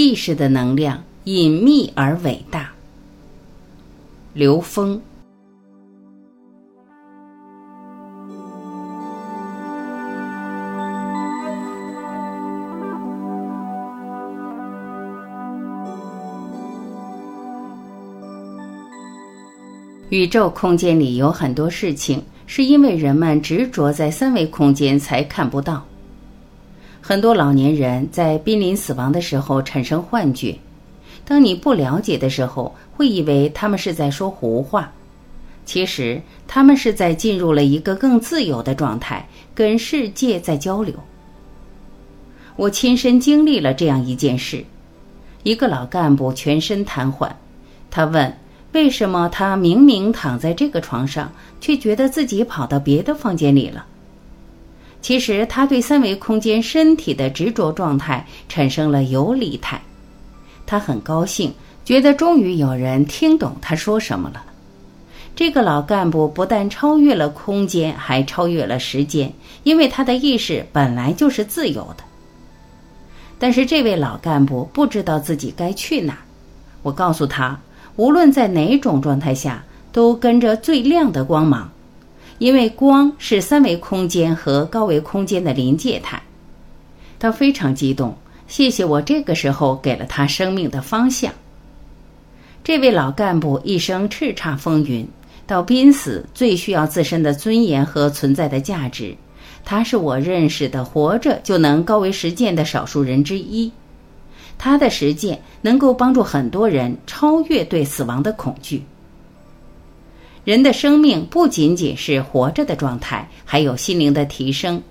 [0.00, 2.70] 意识的能量隐秘而伟大。
[4.32, 5.02] 刘峰。
[20.10, 25.84] 宇宙空间里有很多事情，是因为人们执着在三维空间才看不到。
[27.08, 30.54] 很多老年人在濒临死亡的时候产生幻觉，
[31.24, 34.92] 当你不了解的时候，会以为他们是在说胡话。
[35.64, 40.94] 其实他们是在进入了一个更自由的状态，跟世界在交流。
[42.56, 44.62] 我亲身经历了这样一件事：
[45.44, 47.30] 一个老干部全身瘫痪，
[47.90, 48.36] 他问。
[48.72, 53.86] 为什么他明明躺在这个床上，却觉得自己跑到别的房间里了？
[55.08, 59.80] 其实他对三维空间身体的执着状态产生了游离态。
[60.66, 61.50] 他很高兴，
[61.82, 64.44] 觉得终于有人听懂他说什么了。
[65.34, 69.32] 这个老干部不但超越了空间，还超越了时间，
[69.62, 72.04] 因为他的意识本来就是自由的。
[73.38, 76.18] 但是这位老干部不知道自己该去哪。
[76.82, 77.58] 我告诉他。
[77.96, 81.72] 无论在哪种状态下，都跟着最亮的光芒，
[82.38, 86.22] 因为光是三维空间和高维空间的临界态。
[87.18, 91.32] 他非常激动，谢谢我这个时候给了他生命的方向。
[92.62, 95.08] 这位老干部一生叱咤风云，
[95.46, 99.16] 到濒死最需要自身的尊严和存在的价值。
[99.64, 103.70] 他是我认识的活着就能高维实践的少数人之一。
[104.56, 108.82] 他的实践能够帮助很多人超越对死亡的恐惧。
[110.48, 114.82] 人的生命不仅仅是活着的状态，还有心灵的提升。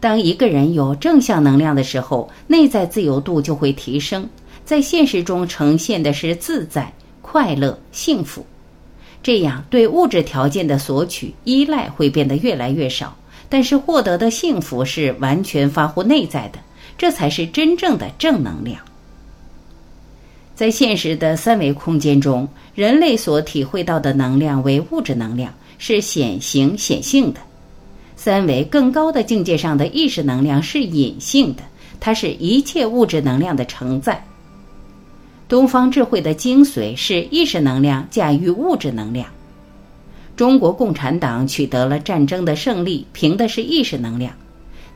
[0.00, 4.26] 当一个人有正向能量的时候，内在自由度就会提升，
[4.64, 8.42] 在现实中呈现的是自在、快乐、幸福。
[9.22, 13.14] 这样对物质条件的索取依赖会变得越来越少，
[13.50, 16.58] 但是获得的幸福是完全发乎内在的。
[16.96, 18.80] 这才是真正的正能量。
[20.60, 27.40] 在现实的三维空间中，人类所体会到的能量为物质能量，是显形显性的；
[28.14, 31.62] 三维更高的境界上的意识能量是隐性的，
[31.98, 34.22] 它是一切物质能量的承载。
[35.48, 39.26] 东方智慧的精髓是意识能量驾驭物质能量。
[40.36, 44.30] 中国共产党取得了战争的胜利，凭的是意识能量。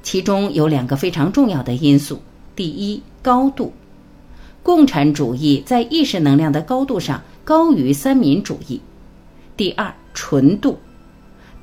[0.03, 2.21] 其中有两个非常重要的因素：
[2.55, 3.73] 第一，高度，
[4.65, 8.81] 共产主义在意识能量的高度上高于三民主义；
[9.59, 10.79] 第二，纯度，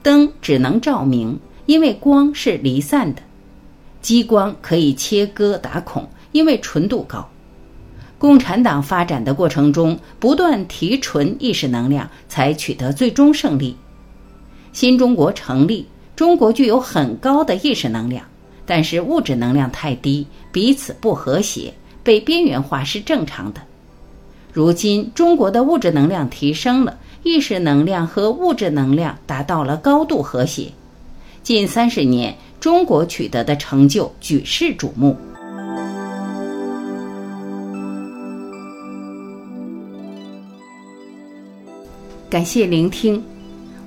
[0.04, 3.24] 灯只能照明，因为光是离散的；
[4.04, 7.28] 激光可以切割打孔，因为纯度高。
[8.20, 13.76] 共产党发展的过程中，不断提纯意识能量，才取得最终胜利。
[14.74, 18.24] 新中国成立，中国具有很高的意识能量。
[18.64, 21.74] 但是物质能量太低，彼此不和谐，
[22.04, 23.62] 被边缘化是正常的。
[24.54, 30.72] 如今中国的物质能量提升了，意识能量和物质能量达到了高度和谐。
[31.44, 35.16] 近三十年，中国取得的成就举世瞩目。
[42.30, 43.22] 感谢聆听，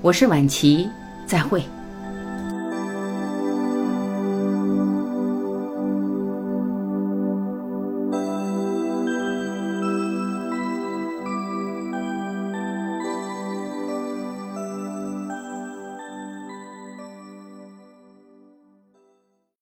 [0.03, 0.89] 我是晚琪，
[1.27, 1.63] 再会。